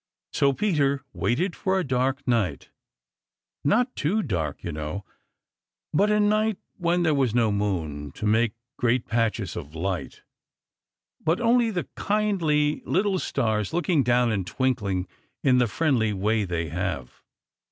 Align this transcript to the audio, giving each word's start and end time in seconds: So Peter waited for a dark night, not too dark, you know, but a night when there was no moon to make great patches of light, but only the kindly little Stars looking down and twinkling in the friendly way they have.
So 0.33 0.51
Peter 0.51 1.03
waited 1.13 1.55
for 1.55 1.77
a 1.77 1.83
dark 1.83 2.27
night, 2.27 2.71
not 3.63 3.95
too 3.95 4.23
dark, 4.23 4.63
you 4.63 4.71
know, 4.71 5.05
but 5.93 6.09
a 6.09 6.19
night 6.19 6.57
when 6.77 7.03
there 7.03 7.13
was 7.13 7.35
no 7.35 7.51
moon 7.51 8.11
to 8.13 8.25
make 8.25 8.53
great 8.77 9.05
patches 9.05 9.55
of 9.55 9.75
light, 9.75 10.23
but 11.23 11.39
only 11.39 11.69
the 11.69 11.87
kindly 11.95 12.81
little 12.83 13.19
Stars 13.19 13.73
looking 13.73 14.01
down 14.01 14.31
and 14.31 14.47
twinkling 14.47 15.07
in 15.43 15.59
the 15.59 15.67
friendly 15.67 16.13
way 16.13 16.45
they 16.45 16.69
have. 16.69 17.21